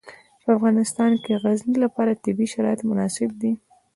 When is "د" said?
1.33-1.37